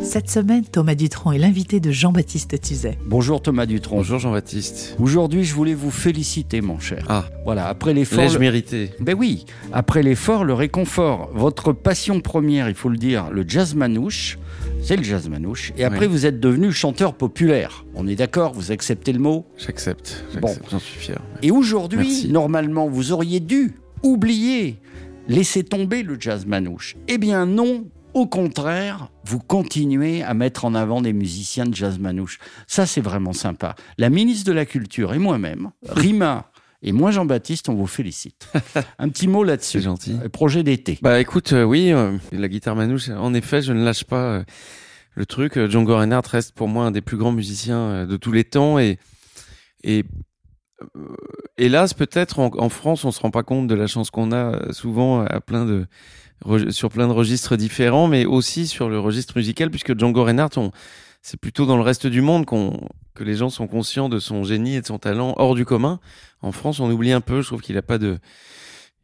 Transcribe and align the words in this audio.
Cette 0.00 0.30
semaine, 0.30 0.64
Thomas 0.64 0.94
Dutronc 0.94 1.32
est 1.32 1.38
l'invité 1.38 1.80
de 1.80 1.90
Jean-Baptiste 1.90 2.60
Tuzet. 2.60 2.98
Bonjour 3.06 3.42
Thomas 3.42 3.66
Dutronc. 3.66 3.96
Bonjour 3.96 4.18
Jean-Baptiste. 4.18 4.96
Aujourd'hui, 4.98 5.44
je 5.44 5.54
voulais 5.54 5.74
vous 5.74 5.90
féliciter, 5.90 6.60
mon 6.60 6.78
cher. 6.78 7.04
Ah, 7.08 7.24
Voilà, 7.44 7.66
après 7.68 7.92
l'effort. 7.92 8.20
l'ai-je 8.20 8.34
le- 8.34 8.40
mérité 8.40 8.90
Ben 9.00 9.14
oui, 9.18 9.44
après 9.72 10.02
l'effort, 10.02 10.44
le 10.44 10.54
réconfort. 10.54 11.30
Votre 11.34 11.72
passion 11.72 12.20
première, 12.20 12.68
il 12.68 12.74
faut 12.74 12.88
le 12.88 12.96
dire, 12.96 13.28
le 13.30 13.44
jazz 13.46 13.74
manouche, 13.74 14.38
c'est 14.82 14.96
le 14.96 15.02
jazz 15.02 15.28
manouche. 15.28 15.72
Et 15.76 15.84
après, 15.84 16.06
Oui. 16.06 16.12
vous 16.12 16.26
êtes 16.26 16.40
devenu 16.40 16.72
chanteur 16.72 17.14
populaire. 17.14 17.84
On 17.94 18.06
est 18.06 18.16
d'accord 18.16 18.52
Vous 18.54 18.70
acceptez 18.72 19.12
le 19.12 19.18
mot? 19.20 19.46
J'accepte, 19.58 20.24
Bon. 20.40 20.54
j'en 20.70 20.78
suis 20.78 20.98
fier. 20.98 21.18
Et 21.42 21.50
aujourd'hui, 21.50 21.98
Merci. 21.98 22.28
normalement, 22.28 22.88
vous 22.88 23.12
auriez 23.12 23.40
dû 23.40 23.74
oublier, 24.02 24.76
laisser 25.28 25.64
tomber 25.64 26.02
le 26.02 26.16
jazz 26.18 26.46
manouche. 26.46 26.96
Eh 27.08 27.18
bien 27.18 27.44
non, 27.46 27.84
au 28.14 28.26
contraire, 28.26 29.08
vous 29.24 29.38
continuez 29.38 30.22
à 30.22 30.34
mettre 30.34 30.64
en 30.64 30.74
avant 30.74 31.00
des 31.00 31.12
musiciens 31.12 31.66
de 31.66 31.74
jazz 31.74 31.98
manouche. 31.98 32.38
Ça, 32.66 32.86
c'est 32.86 33.00
vraiment 33.00 33.32
sympa. 33.32 33.74
La 33.98 34.10
ministre 34.10 34.46
de 34.46 34.52
la 34.52 34.66
Culture 34.66 35.14
et 35.14 35.18
moi-même, 35.18 35.70
Rima 35.88 36.50
et 36.82 36.92
moi 36.92 37.10
Jean-Baptiste, 37.10 37.68
on 37.68 37.74
vous 37.74 37.86
félicite. 37.86 38.48
Un 38.98 39.08
petit 39.08 39.28
mot 39.28 39.44
là-dessus. 39.44 39.78
C'est 39.78 39.84
gentil. 39.84 40.16
Euh, 40.22 40.28
Projet 40.28 40.62
d'été. 40.62 40.98
Bah 41.02 41.20
écoute, 41.20 41.52
euh, 41.52 41.64
oui, 41.64 41.92
euh, 41.92 42.16
la 42.32 42.48
guitare 42.48 42.76
manouche, 42.76 43.08
en 43.08 43.34
effet, 43.34 43.62
je 43.62 43.72
ne 43.72 43.84
lâche 43.84 44.04
pas 44.04 44.22
euh, 44.22 44.44
le 45.14 45.26
truc. 45.26 45.58
Django 45.66 45.96
Reinhardt 45.96 46.28
reste 46.30 46.54
pour 46.54 46.68
moi 46.68 46.84
un 46.84 46.90
des 46.90 47.00
plus 47.00 47.16
grands 47.16 47.32
musiciens 47.32 48.06
de 48.06 48.16
tous 48.16 48.32
les 48.32 48.44
temps 48.44 48.78
et 48.78 48.98
et 49.84 50.04
hélas 51.56 51.94
peut-être 51.94 52.38
en, 52.38 52.50
en 52.56 52.68
France 52.68 53.04
on 53.04 53.10
se 53.10 53.20
rend 53.20 53.30
pas 53.30 53.42
compte 53.42 53.66
de 53.66 53.74
la 53.74 53.86
chance 53.86 54.10
qu'on 54.10 54.32
a 54.32 54.54
euh, 54.54 54.72
souvent 54.72 55.24
à 55.24 55.40
plein 55.40 55.64
de 55.64 55.86
sur 56.70 56.90
plein 56.90 57.08
de 57.08 57.12
registres 57.12 57.56
différents, 57.56 58.06
mais 58.06 58.24
aussi 58.24 58.66
sur 58.66 58.88
le 58.88 59.00
registre 59.00 59.36
musical 59.36 59.70
puisque 59.70 59.98
Django 59.98 60.22
Reinhardt, 60.24 60.70
c'est 61.20 61.40
plutôt 61.40 61.66
dans 61.66 61.76
le 61.76 61.82
reste 61.82 62.06
du 62.06 62.20
monde 62.20 62.46
qu'on 62.46 62.78
que 63.14 63.24
les 63.24 63.34
gens 63.34 63.50
sont 63.50 63.66
conscients 63.66 64.08
de 64.08 64.20
son 64.20 64.44
génie 64.44 64.76
et 64.76 64.80
de 64.80 64.86
son 64.86 64.98
talent 64.98 65.34
hors 65.36 65.56
du 65.56 65.64
commun. 65.64 65.98
En 66.40 66.52
France, 66.52 66.78
on 66.78 66.88
oublie 66.88 67.10
un 67.10 67.20
peu. 67.20 67.42
Je 67.42 67.48
trouve 67.48 67.60
qu'il 67.60 67.76
a 67.76 67.82
pas 67.82 67.98
de 67.98 68.18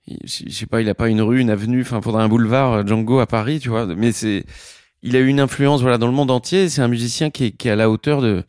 je 0.06 0.50
sais 0.50 0.66
pas, 0.66 0.80
il 0.82 0.88
a 0.88 0.94
pas 0.94 1.08
une 1.08 1.22
rue, 1.22 1.40
une 1.40 1.50
avenue, 1.50 1.80
enfin, 1.80 2.00
faudrait 2.02 2.22
un 2.22 2.28
boulevard 2.28 2.72
euh, 2.72 2.82
Django 2.86 3.20
à 3.20 3.26
Paris, 3.26 3.58
tu 3.58 3.70
vois. 3.70 3.86
Mais 3.86 4.12
c'est, 4.12 4.44
il 5.02 5.16
a 5.16 5.18
eu 5.18 5.26
une 5.26 5.40
influence, 5.40 5.80
voilà, 5.80 5.98
dans 5.98 6.06
le 6.06 6.12
monde 6.12 6.30
entier. 6.30 6.68
C'est 6.68 6.82
un 6.82 6.88
musicien 6.88 7.30
qui 7.30 7.46
est, 7.46 7.50
qui 7.52 7.68
est 7.68 7.70
à 7.70 7.76
la 7.76 7.90
hauteur 7.90 8.20
de, 8.20 8.44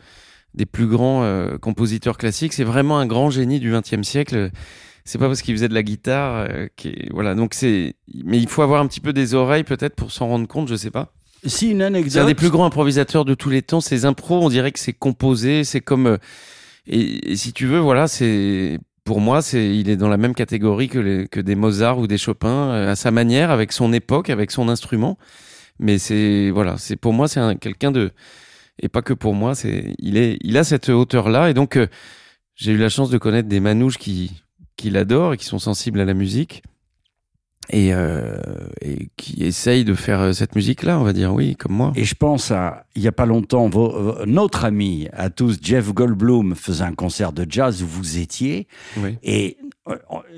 des 0.55 0.65
plus 0.65 0.87
grands 0.87 1.23
euh, 1.23 1.57
compositeurs 1.57 2.17
classiques. 2.17 2.53
C'est 2.53 2.63
vraiment 2.63 2.97
un 2.97 3.05
grand 3.05 3.29
génie 3.29 3.59
du 3.59 3.71
XXe 3.71 4.01
siècle. 4.07 4.49
C'est 5.03 5.19
pas 5.19 5.27
parce 5.27 5.41
qu'il 5.43 5.53
faisait 5.53 5.67
de 5.69 5.73
la 5.75 5.83
guitare, 5.83 6.47
euh, 6.49 6.67
qui 6.75 7.07
voilà. 7.11 7.35
Donc 7.35 7.53
c'est, 7.53 7.95
mais 8.23 8.37
il 8.39 8.47
faut 8.47 8.63
avoir 8.63 8.81
un 8.81 8.87
petit 8.87 9.01
peu 9.01 9.13
des 9.13 9.35
oreilles 9.35 9.63
peut-être 9.63 9.95
pour 9.95 10.11
s'en 10.11 10.27
rendre 10.27 10.47
compte, 10.47 10.67
je 10.67 10.75
sais 10.75 10.89
pas. 10.91 11.13
Si 11.45 11.69
une 11.69 11.83
anecdote. 11.83 12.11
C'est 12.11 12.19
un 12.19 12.25
des 12.25 12.33
plus 12.33 12.49
grands 12.49 12.65
improvisateurs 12.65 13.23
de 13.23 13.35
tous 13.35 13.49
les 13.51 13.61
temps. 13.61 13.81
Ses 13.81 14.05
impros, 14.05 14.41
on 14.43 14.49
dirait 14.49 14.71
que 14.71 14.79
c'est 14.79 14.93
composé, 14.93 15.63
c'est 15.63 15.81
comme. 15.81 16.07
euh, 16.07 16.17
et, 16.87 17.33
et 17.33 17.35
si 17.35 17.53
tu 17.53 17.67
veux, 17.67 17.77
voilà, 17.79 18.07
c'est 18.07 18.79
pour 19.03 19.21
moi, 19.21 19.43
c'est 19.43 19.75
il 19.77 19.89
est 19.89 19.97
dans 19.97 20.07
la 20.09 20.17
même 20.17 20.33
catégorie 20.33 20.87
que, 20.87 20.97
les, 20.97 21.27
que 21.27 21.39
des 21.39 21.53
Mozart 21.53 21.99
ou 21.99 22.07
des 22.07 22.17
Chopin, 22.17 22.69
euh, 22.71 22.91
à 22.91 22.95
sa 22.95 23.11
manière, 23.11 23.51
avec 23.51 23.71
son 23.73 23.93
époque, 23.93 24.31
avec 24.31 24.49
son 24.49 24.69
instrument. 24.69 25.19
Mais 25.79 25.99
c'est 25.99 26.49
voilà, 26.49 26.77
c'est 26.79 26.95
pour 26.95 27.13
moi, 27.13 27.27
c'est 27.27 27.39
un- 27.39 27.55
quelqu'un 27.55 27.91
de 27.91 28.11
et 28.79 28.89
pas 28.89 29.01
que 29.01 29.13
pour 29.13 29.33
moi, 29.33 29.55
c'est 29.55 29.93
il 29.99 30.17
est 30.17 30.37
il 30.41 30.57
a 30.57 30.63
cette 30.63 30.89
hauteur 30.89 31.29
là 31.29 31.49
et 31.49 31.53
donc 31.53 31.77
euh, 31.77 31.87
j'ai 32.55 32.71
eu 32.73 32.77
la 32.77 32.89
chance 32.89 33.09
de 33.09 33.17
connaître 33.17 33.47
des 33.49 33.59
manouches 33.59 33.97
qui 33.97 34.31
qui 34.77 34.89
l'adorent 34.89 35.33
et 35.33 35.37
qui 35.37 35.45
sont 35.45 35.59
sensibles 35.59 35.99
à 35.99 36.05
la 36.05 36.13
musique 36.13 36.61
et, 37.69 37.93
euh, 37.95 38.37
et 38.81 39.09
qui 39.17 39.43
essayent 39.43 39.85
de 39.85 39.95
faire 39.95 40.19
euh, 40.19 40.33
cette 40.33 40.55
musique-là, 40.55 40.99
on 40.99 41.03
va 41.03 41.13
dire, 41.13 41.33
oui, 41.33 41.55
comme 41.55 41.71
moi. 41.71 41.93
Et 41.95 42.03
je 42.03 42.13
pense 42.13 42.51
à, 42.51 42.85
il 42.95 43.01
y 43.01 43.07
a 43.07 43.11
pas 43.11 43.25
longtemps, 43.25 43.67
vos- 43.69 44.23
notre 44.27 44.65
ami 44.65 45.07
à 45.13 45.31
tous, 45.31 45.57
Jeff 45.59 45.91
Goldblum, 45.91 46.53
faisait 46.53 46.83
un 46.83 46.93
concert 46.93 47.31
de 47.33 47.43
jazz 47.49 47.81
où 47.81 47.87
vous 47.87 48.19
étiez. 48.19 48.67
Oui. 48.97 49.17
Et 49.23 49.57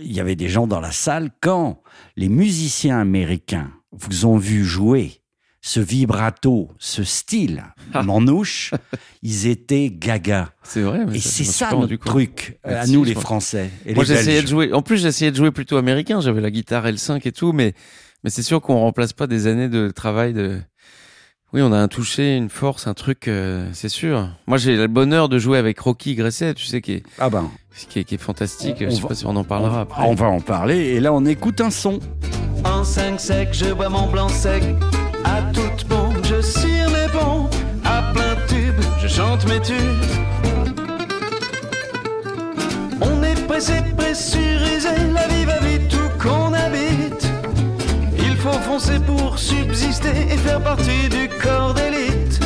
il 0.01 0.13
y 0.13 0.21
avait 0.21 0.37
des 0.37 0.47
gens 0.47 0.67
dans 0.67 0.79
la 0.79 0.93
salle. 0.93 1.31
Quand 1.41 1.81
les 2.15 2.29
musiciens 2.29 2.99
américains 2.99 3.71
vous 3.91 4.25
ont 4.25 4.37
vu 4.37 4.63
jouer 4.63 5.19
ce 5.61 5.79
vibrato, 5.79 6.69
ce 6.79 7.03
style 7.03 7.63
Ah. 7.93 8.03
manouche, 8.03 8.71
ils 9.23 9.47
étaient 9.47 9.89
gaga. 9.91 10.49
C'est 10.63 10.81
vrai. 10.81 11.05
mais 11.07 11.17
Et 11.17 11.19
c'est 11.19 11.43
ça 11.43 11.71
notre 11.71 11.95
truc, 11.97 12.57
euh, 12.65 12.69
à 12.69 12.73
Merci, 12.73 12.91
nous 12.93 13.03
les. 13.03 13.13
Français. 13.15 13.69
Et 13.85 13.93
Moi, 13.93 14.03
les 14.03 14.15
j'essayais 14.15 14.41
de 14.43 14.47
jouer. 14.47 14.71
En 14.73 14.81
plus, 14.81 15.01
j'essayais 15.01 15.31
de 15.31 15.35
jouer 15.35 15.51
plutôt 15.51 15.77
américain. 15.77 16.21
J'avais 16.21 16.41
la 16.41 16.51
guitare 16.51 16.85
L5 16.85 17.21
et 17.27 17.31
tout, 17.31 17.51
mais 17.53 17.73
mais 18.23 18.29
c'est 18.29 18.43
sûr 18.43 18.61
qu'on 18.61 18.77
remplace 18.79 19.13
pas 19.13 19.27
des 19.27 19.47
années 19.47 19.69
de 19.69 19.89
travail 19.91 20.33
de. 20.33 20.59
Oui, 21.53 21.61
on 21.61 21.71
a 21.71 21.77
un 21.77 21.87
toucher, 21.87 22.35
une 22.35 22.49
force, 22.49 22.87
un 22.87 22.93
truc, 22.93 23.29
euh, 23.29 23.69
c'est 23.71 23.87
sûr. 23.89 24.29
Moi, 24.47 24.57
j'ai 24.57 24.75
le 24.75 24.87
bonheur 24.87 25.29
de 25.29 25.39
jouer 25.39 25.57
avec 25.57 25.79
Rocky 25.79 26.13
Gresset, 26.15 26.53
tu 26.55 26.65
sais, 26.65 26.81
qui 26.81 26.91
est, 26.93 27.03
Ah 27.19 27.29
ben, 27.29 27.49
qui 27.87 27.99
est, 27.99 28.03
qui 28.03 28.15
est 28.15 28.17
fantastique. 28.17 28.77
On- 28.81 28.85
on 28.85 28.89
je 28.89 28.95
sais 28.95 29.01
va- 29.01 29.07
pas 29.07 29.15
si 29.15 29.25
on 29.25 29.35
en 29.35 29.45
parlera 29.45 29.81
après. 29.81 30.03
on 30.03 30.13
va 30.13 30.25
en 30.27 30.41
parler. 30.41 30.77
Et 30.77 30.99
là, 30.99 31.13
on 31.13 31.25
écoute 31.25 31.61
un 31.61 31.69
son. 31.71 31.99
En 32.65 32.83
5 32.83 33.19
sec, 33.21 33.49
je 33.53 33.71
bois 33.73 33.87
mon 33.87 34.07
blanc 34.11 34.27
sec. 34.27 34.61
À 35.23 35.41
toute 35.53 35.87
pompe, 35.87 36.17
je 36.23 36.41
cire 36.41 36.89
mes 36.89 37.07
pompes. 37.11 37.53
À 37.85 38.13
plein 38.13 38.35
tube, 38.47 38.79
je 39.01 39.07
chante 39.07 39.47
mes 39.47 39.61
tubes. 39.61 39.77
On 43.01 43.23
est 43.23 43.47
pressé, 43.47 43.81
pressurisé, 43.95 44.89
la 45.13 45.27
vie 45.27 45.45
va 45.45 45.59
vite 45.59 45.93
où 45.93 46.21
qu'on 46.21 46.53
habite. 46.53 47.29
Il 48.19 48.35
faut 48.37 48.59
foncer 48.59 48.99
pour 48.99 49.37
subsister 49.37 50.09
et 50.31 50.37
faire 50.37 50.61
partie 50.61 51.09
du 51.09 51.29
corps 51.41 51.73
d'élite. 51.73 52.39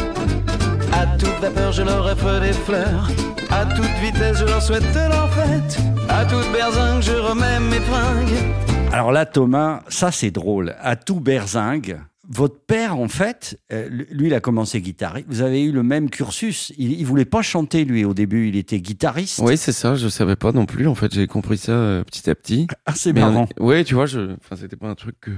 À 0.93 1.05
toute 1.17 1.39
vapeur, 1.41 1.71
je 1.71 1.83
leur 1.83 2.05
offre 2.05 2.39
des 2.39 2.53
fleurs. 2.53 3.09
À 3.49 3.65
toute 3.65 3.85
vitesse, 4.01 4.37
je 4.39 4.45
leur 4.45 4.61
souhaite 4.61 4.95
leur 4.95 5.29
fête. 5.33 5.77
À 6.09 6.25
toute 6.25 6.51
berzingue, 6.51 7.01
je 7.01 7.13
remets 7.13 7.59
mes 7.59 7.79
fringues. 7.79 8.53
Alors 8.93 9.11
là, 9.11 9.25
Thomas, 9.25 9.81
ça 9.87 10.11
c'est 10.11 10.31
drôle. 10.31 10.75
À 10.81 10.95
tout 10.95 11.19
berzingue, 11.19 11.97
votre 12.33 12.59
père, 12.59 12.97
en 12.97 13.07
fait, 13.07 13.59
euh, 13.73 13.87
lui, 14.11 14.27
il 14.27 14.33
a 14.33 14.39
commencé 14.39 14.81
guitariste. 14.81 15.25
Vous 15.29 15.41
avez 15.41 15.63
eu 15.63 15.71
le 15.71 15.83
même 15.83 16.09
cursus. 16.09 16.71
Il, 16.77 16.93
il 16.93 17.05
voulait 17.05 17.25
pas 17.25 17.41
chanter, 17.41 17.83
lui, 17.85 18.05
au 18.05 18.13
début. 18.13 18.47
Il 18.47 18.55
était 18.55 18.79
guitariste. 18.79 19.39
Oui, 19.43 19.57
c'est 19.57 19.71
ça. 19.73 19.95
Je 19.95 20.07
savais 20.07 20.35
pas 20.35 20.51
non 20.51 20.65
plus. 20.65 20.87
En 20.87 20.95
fait, 20.95 21.13
j'ai 21.13 21.27
compris 21.27 21.57
ça 21.57 21.71
euh, 21.73 22.03
petit 22.03 22.29
à 22.29 22.35
petit. 22.35 22.67
Ah, 22.85 22.93
c'est 22.95 23.13
marrant. 23.13 23.47
euh, 23.59 23.63
ouais, 23.63 23.83
tu 23.83 23.93
vois, 23.95 24.05
je, 24.05 24.31
enfin, 24.37 24.55
c'était 24.55 24.75
pas 24.75 24.87
un 24.87 24.95
truc 24.95 25.15
que- 25.21 25.31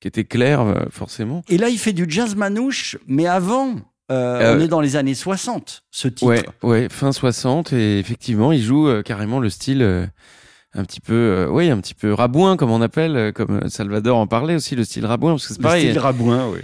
qui 0.00 0.08
était 0.08 0.24
clair 0.24 0.60
euh, 0.62 0.84
forcément. 0.90 1.42
Et 1.48 1.58
là, 1.58 1.68
il 1.68 1.78
fait 1.78 1.92
du 1.92 2.06
jazz 2.08 2.34
manouche, 2.34 2.96
mais 3.06 3.26
avant, 3.26 3.76
Euh, 4.10 4.56
on 4.56 4.60
est 4.60 4.66
dans 4.66 4.80
les 4.80 4.96
années 4.96 5.14
60, 5.14 5.84
ce 5.92 6.08
titre. 6.08 6.26
Ouais, 6.26 6.44
ouais, 6.64 6.88
fin 6.90 7.12
60 7.12 7.72
et 7.72 7.98
effectivement, 8.00 8.50
il 8.50 8.60
joue 8.60 8.88
euh, 8.88 9.02
carrément 9.02 9.38
le 9.38 9.48
style 9.50 9.82
euh, 9.82 10.04
un 10.74 10.84
petit 10.84 11.00
peu, 11.00 11.14
euh, 11.14 11.48
oui, 11.50 11.68
un 11.70 11.78
petit 11.80 11.94
peu 11.94 12.12
rabouin 12.12 12.56
comme 12.56 12.70
on 12.70 12.80
appelle, 12.80 13.16
euh, 13.16 13.32
comme 13.32 13.68
Salvador 13.68 14.18
en 14.18 14.26
parlait 14.26 14.54
aussi, 14.54 14.76
le 14.76 14.84
style 14.84 15.06
rabouin, 15.06 15.32
parce 15.32 15.48
que 15.48 15.54
c'est 15.54 15.62
Le 15.62 15.68
style 15.90 15.98
rabouin, 15.98 16.48
oui. 16.48 16.60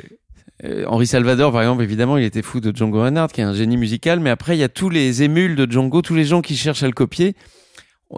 euh, 0.64 0.84
Henri 0.86 1.06
Salvador, 1.06 1.50
par 1.52 1.62
exemple, 1.62 1.82
évidemment, 1.82 2.16
il 2.16 2.24
était 2.24 2.42
fou 2.42 2.60
de 2.60 2.74
Django 2.76 3.02
Reinhardt, 3.02 3.32
qui 3.32 3.40
est 3.40 3.44
un 3.44 3.54
génie 3.54 3.76
musical, 3.76 4.20
mais 4.20 4.30
après, 4.30 4.56
il 4.56 4.60
y 4.60 4.64
a 4.64 4.68
tous 4.68 4.90
les 4.90 5.22
émules 5.22 5.56
de 5.56 5.70
Django, 5.70 6.02
tous 6.02 6.14
les 6.14 6.24
gens 6.24 6.40
qui 6.40 6.56
cherchent 6.56 6.82
à 6.84 6.86
le 6.86 6.92
copier. 6.92 7.34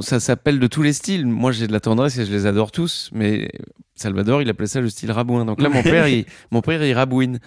Ça 0.00 0.20
s'appelle 0.20 0.58
de 0.61 0.67
tous 0.67 0.82
les 0.82 0.93
styles. 0.93 1.26
Moi, 1.26 1.50
j'ai 1.52 1.67
de 1.67 1.73
la 1.73 1.81
tendresse 1.81 2.19
et 2.19 2.26
je 2.26 2.31
les 2.31 2.44
adore 2.44 2.70
tous, 2.70 3.08
mais 3.14 3.50
Salvador, 3.94 4.43
il 4.43 4.50
appelait 4.50 4.67
ça 4.67 4.82
le 4.82 4.91
style 4.91 5.11
rabouin. 5.11 5.46
Donc 5.46 5.62
là, 5.62 5.70
mon 5.70 5.82
père, 5.82 6.06
il, 6.06 6.26
mon 6.50 6.61
père, 6.61 6.84
il 6.84 6.93
rabouine. 6.93 7.38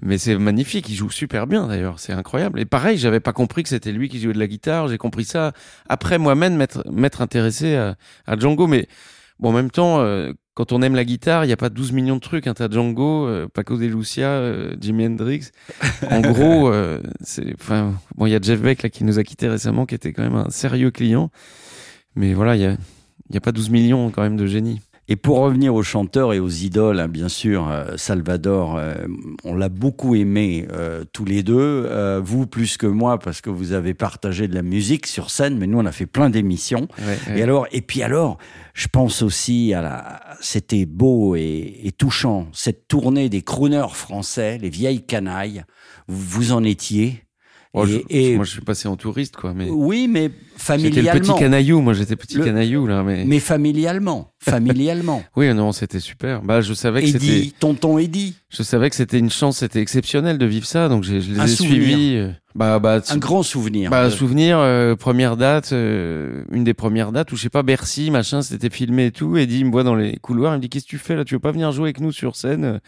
Mais 0.00 0.16
c'est 0.18 0.36
magnifique, 0.38 0.88
il 0.88 0.94
joue 0.94 1.10
super 1.10 1.46
bien 1.46 1.68
d'ailleurs, 1.68 2.00
c'est 2.00 2.12
incroyable. 2.12 2.58
Et 2.58 2.64
pareil, 2.64 2.96
j'avais 2.96 3.20
pas 3.20 3.32
compris 3.32 3.62
que 3.62 3.68
c'était 3.68 3.92
lui 3.92 4.08
qui 4.08 4.20
jouait 4.20 4.32
de 4.32 4.38
la 4.38 4.46
guitare, 4.46 4.88
j'ai 4.88 4.98
compris 4.98 5.24
ça 5.24 5.52
après 5.88 6.18
moi-même 6.18 6.56
m'être 6.56 6.82
m'être 6.90 7.20
intéressé 7.20 7.76
à, 7.76 7.96
à 8.26 8.38
Django. 8.38 8.66
Mais 8.66 8.88
bon, 9.38 9.50
en 9.50 9.52
même 9.52 9.70
temps, 9.70 10.00
euh, 10.00 10.32
quand 10.54 10.72
on 10.72 10.82
aime 10.82 10.94
la 10.94 11.04
guitare, 11.04 11.44
il 11.44 11.46
n'y 11.46 11.52
a 11.52 11.56
pas 11.56 11.70
12 11.70 11.92
millions 11.92 12.16
de 12.16 12.20
trucs. 12.20 12.46
Hein. 12.46 12.54
T'as 12.54 12.68
Django, 12.70 13.26
euh, 13.26 13.48
Paco 13.52 13.78
de 13.78 13.86
Lucia, 13.86 14.28
euh, 14.28 14.74
Jimi 14.80 15.06
Hendrix. 15.06 15.50
En 16.10 16.20
gros, 16.20 16.68
euh, 16.68 17.00
c'est, 17.20 17.54
enfin, 17.54 17.94
bon, 18.16 18.26
il 18.26 18.32
y 18.32 18.36
a 18.36 18.40
Jeff 18.40 18.60
Beck 18.60 18.82
là 18.82 18.90
qui 18.90 19.04
nous 19.04 19.18
a 19.18 19.24
quitté 19.24 19.48
récemment, 19.48 19.86
qui 19.86 19.94
était 19.94 20.12
quand 20.12 20.22
même 20.22 20.36
un 20.36 20.50
sérieux 20.50 20.90
client. 20.90 21.30
Mais 22.16 22.34
voilà, 22.34 22.56
il 22.56 22.62
y 22.62 22.66
a, 22.66 22.76
il 23.30 23.34
y 23.34 23.38
a 23.38 23.40
pas 23.40 23.52
12 23.52 23.70
millions 23.70 24.10
quand 24.10 24.22
même 24.22 24.36
de 24.36 24.46
génies. 24.46 24.80
Et 25.08 25.16
pour 25.16 25.38
revenir 25.38 25.74
aux 25.74 25.82
chanteurs 25.82 26.32
et 26.32 26.38
aux 26.38 26.48
idoles, 26.48 27.00
hein, 27.00 27.08
bien 27.08 27.28
sûr, 27.28 27.68
euh, 27.68 27.96
Salvador, 27.96 28.76
euh, 28.76 28.94
on 29.42 29.54
l'a 29.54 29.68
beaucoup 29.68 30.14
aimé 30.14 30.66
euh, 30.70 31.04
tous 31.12 31.24
les 31.24 31.42
deux. 31.42 31.88
Vous 32.24 32.46
plus 32.46 32.76
que 32.76 32.86
moi 32.86 33.18
parce 33.18 33.40
que 33.40 33.50
vous 33.50 33.72
avez 33.72 33.94
partagé 33.94 34.46
de 34.46 34.54
la 34.54 34.62
musique 34.62 35.06
sur 35.06 35.30
scène, 35.30 35.58
mais 35.58 35.66
nous 35.66 35.78
on 35.78 35.86
a 35.86 35.92
fait 35.92 36.06
plein 36.06 36.30
d'émissions. 36.30 36.86
Ouais, 36.98 37.18
ouais. 37.28 37.40
Et 37.40 37.42
alors, 37.42 37.66
et 37.72 37.80
puis 37.80 38.02
alors, 38.02 38.38
je 38.74 38.86
pense 38.86 39.22
aussi 39.22 39.74
à 39.74 39.82
la, 39.82 40.20
c'était 40.40 40.86
beau 40.86 41.34
et, 41.34 41.80
et 41.82 41.92
touchant 41.92 42.46
cette 42.52 42.86
tournée 42.86 43.28
des 43.28 43.42
crooners 43.42 43.94
français, 43.94 44.58
les 44.58 44.70
vieilles 44.70 45.04
canailles. 45.04 45.64
Vous, 46.06 46.42
vous 46.42 46.52
en 46.52 46.62
étiez? 46.62 47.24
Oh, 47.74 47.86
je- 47.86 48.00
et, 48.10 48.32
et- 48.32 48.36
moi, 48.36 48.44
je 48.44 48.50
suis 48.50 48.60
passé 48.60 48.86
en 48.86 48.96
touriste, 48.96 49.34
quoi. 49.36 49.54
Mais 49.54 49.66
oui, 49.70 50.06
mais 50.06 50.24
j'étais 50.24 50.32
le 50.50 50.56
familialement. 50.58 51.20
petit 51.20 51.40
canaillou. 51.40 51.80
Moi, 51.80 51.94
j'étais 51.94 52.16
petit 52.16 52.36
Le- 52.36 52.44
canaillou 52.44 52.86
là. 52.86 53.02
Mais, 53.02 53.24
Mais 53.24 53.38
familialement, 53.40 54.30
familialement. 54.40 55.22
oui, 55.36 55.54
non, 55.54 55.72
c'était 55.72 55.98
super. 55.98 56.42
Bah, 56.42 56.60
je 56.60 56.74
savais 56.74 57.00
que 57.00 57.06
c'était. 57.08 57.24
Eddie, 57.38 57.54
tonton 57.58 57.96
Eddie, 57.96 58.34
Je 58.50 58.62
savais 58.62 58.90
que 58.90 58.96
c'était 58.96 59.18
une 59.18 59.30
chance, 59.30 59.58
c'était 59.58 59.80
exceptionnel 59.80 60.36
de 60.36 60.44
vivre 60.44 60.66
ça, 60.66 60.90
donc 60.90 61.02
j'ai- 61.02 61.22
je 61.22 61.32
les 61.32 61.40
Un 61.40 61.44
ai 61.44 61.48
souvenir. 61.48 61.82
suivis. 61.82 62.16
euh, 62.16 62.30
Bah, 62.54 62.78
bah, 62.78 63.00
un 63.08 63.16
grand 63.16 63.42
souvenir. 63.42 63.90
bah, 63.90 64.10
souvenir, 64.10 64.58
euh, 64.58 64.94
première 64.94 65.38
date, 65.38 65.72
euh, 65.72 66.44
une 66.52 66.64
des 66.64 66.74
premières 66.74 67.10
dates 67.10 67.32
où 67.32 67.36
je 67.36 67.42
sais 67.42 67.48
pas 67.48 67.62
Bercy, 67.62 68.10
machin, 68.10 68.42
c'était 68.42 68.68
filmé 68.68 69.06
et 69.06 69.10
tout. 69.12 69.38
Il 69.38 69.64
me 69.64 69.70
voit 69.70 69.82
dans 69.84 69.94
les 69.94 70.18
couloirs, 70.18 70.52
il 70.52 70.56
me 70.58 70.60
dit 70.62 70.68
qu'est-ce 70.68 70.84
que 70.84 70.90
tu 70.90 70.98
fais 70.98 71.16
là, 71.16 71.24
tu 71.24 71.32
veux 71.34 71.40
pas 71.40 71.52
venir 71.52 71.72
jouer 71.72 71.84
avec 71.84 72.00
nous 72.00 72.12
sur 72.12 72.36
scène? 72.36 72.80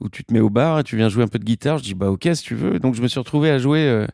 Où 0.00 0.08
tu 0.08 0.24
te 0.24 0.32
mets 0.32 0.40
au 0.40 0.50
bar 0.50 0.80
et 0.80 0.84
tu 0.84 0.96
viens 0.96 1.08
jouer 1.08 1.24
un 1.24 1.28
peu 1.28 1.38
de 1.38 1.44
guitare. 1.44 1.78
Je 1.78 1.84
dis 1.84 1.94
bah 1.94 2.10
ok 2.10 2.28
si 2.34 2.42
tu 2.42 2.54
veux. 2.54 2.78
Donc 2.78 2.94
je 2.94 3.02
me 3.02 3.08
suis 3.08 3.18
retrouvé 3.18 3.50
à 3.50 3.58
jouer. 3.58 3.80
euh, 3.80 4.06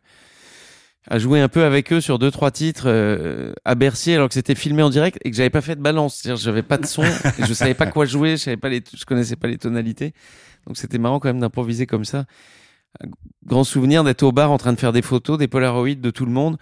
à 1.08 1.18
jouer 1.18 1.40
un 1.40 1.48
peu 1.48 1.62
avec 1.64 1.92
eux 1.92 2.00
sur 2.00 2.18
deux 2.18 2.30
trois 2.32 2.50
titres 2.50 2.86
euh, 2.88 3.52
à 3.64 3.74
Bercy 3.76 4.12
alors 4.12 4.26
que 4.28 4.34
c'était 4.34 4.56
filmé 4.56 4.82
en 4.82 4.90
direct 4.90 5.18
et 5.24 5.30
que 5.30 5.36
j'avais 5.36 5.50
pas 5.50 5.60
fait 5.60 5.76
de 5.76 5.80
balance 5.80 6.16
c'est-à-dire 6.16 6.42
j'avais 6.42 6.64
pas 6.64 6.78
de 6.78 6.86
son 6.86 7.04
et 7.04 7.44
je 7.46 7.54
savais 7.54 7.74
pas 7.74 7.86
quoi 7.86 8.06
jouer 8.06 8.32
je 8.32 8.42
savais 8.42 8.56
pas 8.56 8.68
les 8.68 8.82
je 8.92 9.04
connaissais 9.04 9.36
pas 9.36 9.46
les 9.46 9.56
tonalités 9.58 10.14
donc 10.66 10.76
c'était 10.76 10.98
marrant 10.98 11.20
quand 11.20 11.28
même 11.28 11.38
d'improviser 11.38 11.86
comme 11.86 12.04
ça 12.04 12.24
Un 13.00 13.06
grand 13.44 13.62
souvenir 13.62 14.02
d'être 14.02 14.24
au 14.24 14.32
bar 14.32 14.50
en 14.50 14.58
train 14.58 14.72
de 14.72 14.80
faire 14.80 14.92
des 14.92 15.02
photos 15.02 15.38
des 15.38 15.46
polaroids 15.46 15.94
de 15.94 16.10
tout 16.10 16.26
le 16.26 16.32
monde 16.32 16.56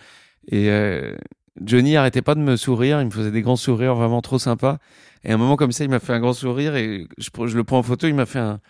et 0.48 0.68
euh, 0.70 1.16
Johnny 1.62 1.96
arrêtait 1.96 2.20
pas 2.20 2.34
de 2.34 2.40
me 2.40 2.56
sourire 2.56 3.00
il 3.00 3.06
me 3.06 3.10
faisait 3.12 3.30
des 3.30 3.40
grands 3.40 3.56
sourires 3.56 3.94
vraiment 3.94 4.20
trop 4.20 4.38
sympas 4.38 4.76
et 5.24 5.30
à 5.30 5.34
un 5.34 5.38
moment 5.38 5.56
comme 5.56 5.72
ça 5.72 5.84
il 5.84 5.90
m'a 5.90 6.00
fait 6.00 6.12
un 6.12 6.20
grand 6.20 6.34
sourire 6.34 6.76
et 6.76 7.06
je 7.16 7.56
le 7.56 7.64
prends 7.64 7.78
en 7.78 7.82
photo 7.82 8.06
il 8.08 8.14
m'a 8.14 8.26
fait 8.26 8.40
un 8.40 8.60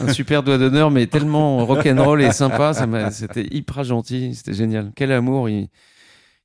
un 0.00 0.12
super 0.12 0.42
doigt 0.42 0.58
d'honneur, 0.58 0.90
mais 0.90 1.06
tellement 1.06 1.64
rock'n'roll 1.66 2.22
et 2.22 2.32
sympa. 2.32 2.72
C'était 3.10 3.46
hyper 3.50 3.84
gentil, 3.84 4.34
c'était 4.34 4.54
génial. 4.54 4.92
Quel 4.96 5.12
amour 5.12 5.48
il, 5.48 5.68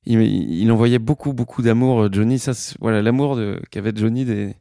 il, 0.04 0.20
il 0.22 0.70
envoyait 0.72 0.98
beaucoup, 0.98 1.32
beaucoup 1.32 1.62
d'amour, 1.62 2.02
euh, 2.04 2.08
Johnny. 2.10 2.38
Ça, 2.38 2.52
voilà, 2.80 3.02
l'amour 3.02 3.38
qu'avait 3.70 3.92
Johnny 3.94 4.24
des, 4.24 4.54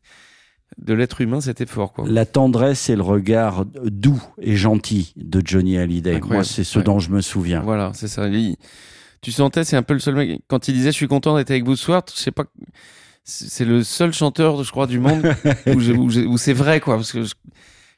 de 0.77 0.93
l'être 0.93 1.21
humain, 1.21 1.41
c'était 1.41 1.65
fort, 1.65 1.93
quoi. 1.93 2.05
La 2.07 2.25
tendresse 2.25 2.89
et 2.89 2.95
le 2.95 3.01
regard 3.03 3.65
doux 3.65 4.21
et 4.41 4.55
gentil 4.55 5.13
de 5.15 5.41
Johnny 5.43 5.77
Hallyday. 5.77 6.15
Incroyable. 6.15 6.35
Moi, 6.35 6.43
c'est 6.43 6.63
ce 6.63 6.79
Ouais. 6.79 6.83
dont 6.85 6.99
je 6.99 7.09
me 7.11 7.21
souviens. 7.21 7.61
Voilà, 7.61 7.91
c'est 7.93 8.07
ça. 8.07 8.27
Il- 8.27 8.55
tu 9.21 9.31
sentais, 9.31 9.63
c'est 9.63 9.75
un 9.75 9.83
peu 9.83 9.93
le 9.95 9.99
seul 9.99 10.15
mec. 10.15 10.41
Quand 10.47 10.67
il 10.67 10.73
disait, 10.75 10.91
je 10.91 10.95
suis 10.97 11.07
content 11.07 11.35
d'être 11.35 11.49
avec 11.51 11.65
vous 11.65 11.75
ce 11.75 11.83
soir, 11.83 12.03
je 12.13 12.19
sais 12.19 12.31
pas. 12.31 12.45
C'est 13.23 13.65
le 13.65 13.83
seul 13.83 14.13
chanteur, 14.13 14.63
je 14.63 14.71
crois, 14.71 14.87
du 14.87 14.99
monde 14.99 15.21
où, 15.65 16.37
c'est 16.37 16.53
vrai, 16.53 16.79
quoi. 16.79 16.95
Parce 16.95 17.11
que 17.11 17.23
je- 17.23 17.33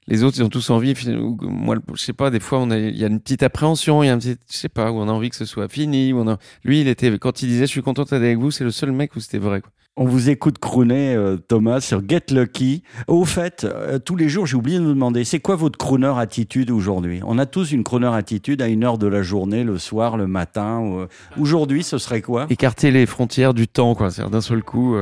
les 0.09 0.23
autres, 0.23 0.37
ils 0.39 0.43
ont 0.43 0.49
tous 0.49 0.69
envie. 0.71 0.93
Moi, 1.41 1.77
je 1.93 2.01
sais 2.01 2.13
pas, 2.13 2.31
des 2.31 2.39
fois, 2.39 2.59
on 2.59 2.71
a, 2.71 2.77
il 2.77 2.97
y 2.97 3.03
a 3.03 3.07
une 3.07 3.19
petite 3.19 3.43
appréhension, 3.43 4.03
il 4.03 4.07
y 4.07 4.09
a 4.09 4.13
un 4.13 4.17
petit, 4.17 4.35
je 4.51 4.57
sais 4.57 4.69
pas, 4.69 4.91
où 4.91 4.95
on 4.95 5.07
a 5.07 5.11
envie 5.11 5.29
que 5.29 5.35
ce 5.35 5.45
soit 5.45 5.69
fini. 5.69 6.11
Où 6.11 6.19
on 6.19 6.27
a... 6.27 6.37
Lui, 6.63 6.81
il 6.81 6.87
était, 6.87 7.17
quand 7.19 7.41
il 7.41 7.47
disait, 7.47 7.67
je 7.67 7.71
suis 7.71 7.81
content 7.81 8.03
d'être 8.03 8.13
avec 8.13 8.37
vous, 8.37 8.51
c'est 8.51 8.63
le 8.63 8.71
seul 8.71 8.91
mec 8.91 9.15
où 9.15 9.19
c'était 9.19 9.37
vrai, 9.37 9.61
quoi. 9.61 9.71
On 10.01 10.05
vous 10.05 10.29
écoute 10.29 10.59
crooner, 10.59 11.13
euh, 11.13 11.35
Thomas, 11.35 11.81
sur 11.81 12.01
Get 12.07 12.27
Lucky. 12.31 12.83
Au 13.07 13.25
fait, 13.25 13.65
euh, 13.65 13.99
tous 13.99 14.15
les 14.15 14.29
jours, 14.29 14.45
j'ai 14.45 14.55
oublié 14.55 14.79
de 14.79 14.83
vous 14.83 14.93
demander, 14.93 15.25
c'est 15.25 15.41
quoi 15.41 15.57
votre 15.57 15.77
crooner 15.77 16.13
attitude 16.15 16.71
aujourd'hui? 16.71 17.19
On 17.25 17.37
a 17.37 17.45
tous 17.45 17.73
une 17.73 17.83
crooner 17.83 18.13
attitude 18.13 18.61
à 18.61 18.69
une 18.69 18.85
heure 18.85 18.97
de 18.97 19.07
la 19.07 19.23
journée, 19.23 19.65
le 19.65 19.77
soir, 19.77 20.15
le 20.15 20.25
matin. 20.25 20.81
euh, 20.85 21.07
Aujourd'hui, 21.37 21.83
ce 21.83 21.97
serait 21.97 22.21
quoi? 22.21 22.47
Écarter 22.49 22.91
les 22.91 23.05
frontières 23.05 23.53
du 23.53 23.67
temps, 23.67 23.93
quoi. 23.93 24.09
C'est-à-dire 24.09 24.31
d'un 24.31 24.41
seul 24.41 24.63
coup, 24.63 24.95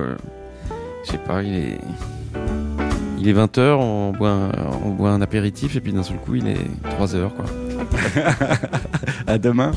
je 1.06 1.12
sais 1.12 1.19
pas, 1.19 1.44
il 1.44 1.53
est. 1.53 1.77
Il 3.19 3.28
est 3.28 3.34
20h, 3.34 3.75
on 3.80 4.12
boit, 4.12 4.30
un, 4.30 4.52
on 4.86 4.90
boit 4.92 5.10
un 5.10 5.22
apéritif 5.22 5.75
et 5.75 5.81
puis 5.81 5.92
d'un 5.92 6.04
seul 6.04 6.18
coup 6.18 6.36
il 6.36 6.48
est 6.48 6.68
3h 7.00 7.30
quoi. 7.36 7.46
À 9.28 9.38
demain. 9.38 9.72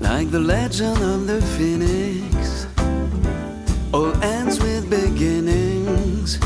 Like 0.00 0.30
the 0.30 0.38
legend 0.38 0.98
of 1.02 1.26
the 1.26 1.40
phoenix, 1.56 2.66
all 3.92 4.12
ends 4.22 4.60
with 4.60 4.88
beginnings. 4.90 6.38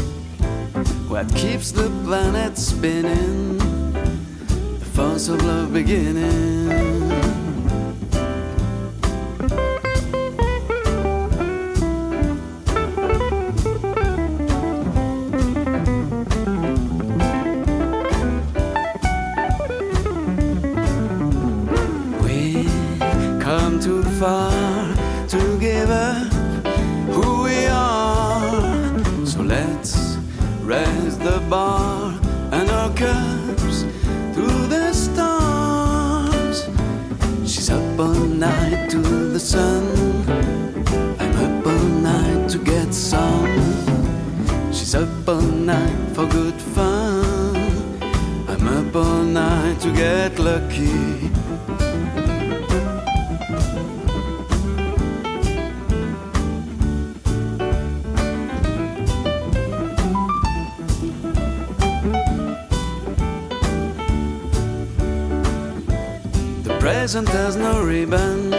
What 1.09 1.27
keeps 1.35 1.73
the 1.73 1.91
planet 2.05 2.57
spinning? 2.57 3.59
The 4.79 4.85
force 4.95 5.29
of 5.29 5.43
love 5.45 5.73
beginning. 5.73 7.06
Up 37.97 38.09
all 38.09 38.27
night 38.27 38.91
to 38.91 38.99
the 38.99 39.41
sun. 39.41 39.83
I'm 41.19 41.35
up 41.45 41.67
all 41.67 41.89
night 42.03 42.51
to 42.51 42.59
get 42.59 42.93
some. 42.93 43.47
She's 44.71 44.95
up 44.95 45.27
all 45.27 45.41
night 45.41 45.97
for 46.15 46.27
good 46.27 46.61
fun. 46.75 47.57
I'm 48.49 48.69
up 48.69 48.95
all 48.95 49.23
night 49.23 49.81
to 49.81 49.91
get 49.93 50.39
lucky. 50.39 51.31
Present 67.07 67.29
has 67.29 67.55
no 67.55 67.85
ribbon. 67.85 68.51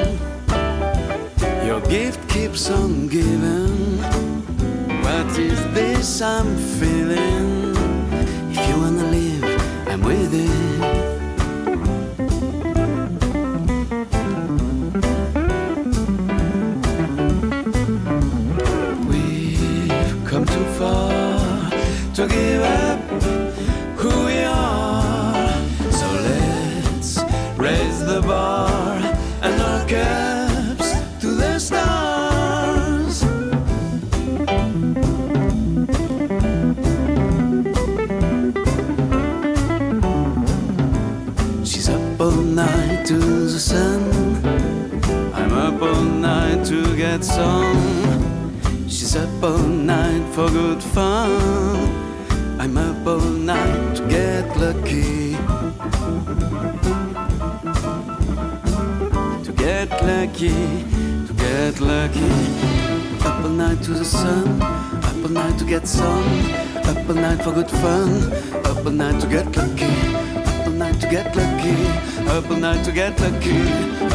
Your 1.66 1.82
gift 1.82 2.30
keeps 2.30 2.70
on 2.70 3.10
giving. 3.10 3.98
What 5.04 5.38
is 5.38 5.60
this 5.74 6.22
I'm 6.22 6.56
feeling? 6.80 7.57
To 47.20 47.28
get. 47.28 48.90
She's 48.90 49.16
up 49.16 49.44
all 49.44 49.58
night 49.58 50.24
for 50.34 50.50
good 50.50 50.82
fun. 50.82 51.32
I'm 52.60 52.78
up 52.78 53.08
all 53.08 53.20
night 53.20 53.96
to 53.96 54.08
get 54.08 54.46
lucky. 54.58 55.34
To 59.44 59.52
get 59.54 59.90
lucky, 60.04 60.84
to 61.28 61.34
get 61.34 61.80
lucky. 61.80 62.32
Up 63.26 63.44
all 63.44 63.50
night 63.50 63.82
to 63.84 63.92
the 63.92 64.06
sun. 64.06 64.62
Up 64.62 65.24
all 65.24 65.30
night 65.30 65.58
to 65.60 65.66
get 65.66 65.88
some. 65.88 66.52
Up 66.86 67.10
all 67.10 67.16
night 67.16 67.42
for 67.44 67.52
good 67.52 67.70
fun. 67.70 68.32
Up 68.66 68.86
all 68.86 68.92
night 68.92 69.20
to 69.22 69.28
get 69.28 69.56
lucky. 69.56 69.86
Up 70.36 70.68
all 70.68 70.74
night 70.74 71.00
to 71.02 71.08
get 71.08 71.36
lucky. 71.36 71.76
Up 72.30 72.50
all 72.50 72.58
night 72.58 72.86
to 72.86 72.92
get 72.92 73.20
lucky. 73.20 73.62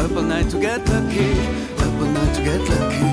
Up 0.03 0.11
all 0.15 0.21
night 0.21 0.49
to 0.51 0.59
get 0.59 0.87
lucky 0.89 1.82
to 2.33 2.43
get 2.43 2.59
lucky. 2.69 3.05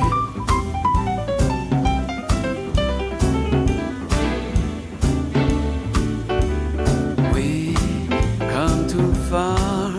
We 7.33 7.75
come 8.51 8.89
too 8.89 9.13
far 9.31 9.91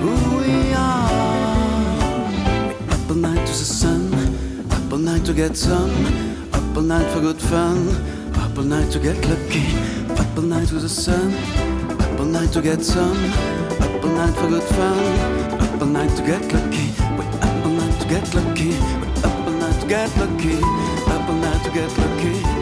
who 0.00 0.14
we 0.38 0.72
are. 0.74 1.06
Up 2.90 3.10
all 3.10 3.16
night 3.16 3.46
to 3.46 3.52
the 3.52 3.64
sun, 3.64 4.12
up 4.70 4.92
all 4.92 4.98
night 4.98 5.24
to 5.24 5.32
get 5.32 5.56
some, 5.56 5.90
up 6.52 6.76
all 6.76 6.82
night 6.82 7.08
for 7.12 7.20
good 7.20 7.40
fun, 7.40 7.88
up 8.34 8.58
all 8.58 8.64
night 8.64 8.90
to 8.92 8.98
get 8.98 9.16
lucky, 9.28 9.66
up 10.10 10.36
all 10.36 10.42
night 10.42 10.68
to 10.68 10.74
the 10.74 10.88
sun, 10.88 11.32
up 12.00 12.20
all 12.20 12.26
night 12.26 12.52
to 12.52 12.60
get 12.60 12.82
some, 12.82 13.16
up 13.80 14.04
all 14.04 14.10
night 14.10 14.34
for 14.34 14.48
good 14.48 14.62
fun. 14.62 15.45
Up 15.76 15.82
all 15.82 15.88
night 15.88 16.16
to 16.16 16.22
get 16.22 16.40
lucky. 16.54 16.86
Wait, 17.18 17.42
up 17.42 17.66
all 17.66 17.70
night 17.70 18.00
to 18.00 18.08
get 18.08 18.34
lucky. 18.34 18.70
Wait, 18.70 19.24
up 19.26 19.46
all 19.46 19.52
night 19.52 19.78
to 19.78 19.86
get 19.86 20.16
lucky. 20.16 20.56
Up 20.56 21.28
all 21.28 21.34
night 21.34 21.64
to 21.64 21.70
get 21.70 21.98
lucky. 21.98 22.55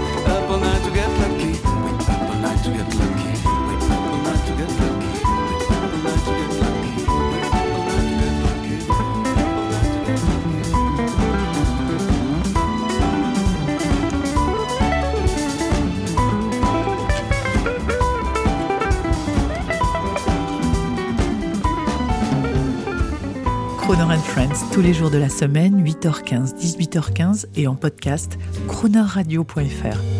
Croner 23.85 24.14
and 24.14 24.23
Friends, 24.23 24.64
tous 24.73 24.81
les 24.81 24.95
jours 24.95 25.11
de 25.11 25.19
la 25.19 25.29
semaine, 25.29 25.85
8h15, 25.85 26.55
18h15 26.55 27.45
et 27.55 27.67
en 27.67 27.75
podcast, 27.75 28.38
cronerradio.fr. 28.67 30.13